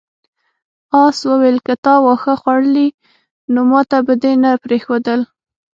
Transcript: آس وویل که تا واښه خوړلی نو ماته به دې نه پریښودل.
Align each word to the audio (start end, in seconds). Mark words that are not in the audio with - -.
آس 1.03 1.17
وویل 1.29 1.57
که 1.65 1.73
تا 1.83 1.93
واښه 2.03 2.33
خوړلی 2.41 2.87
نو 3.53 3.61
ماته 3.71 3.97
به 4.05 4.13
دې 4.21 4.33
نه 4.43 4.51
پریښودل. 4.63 5.21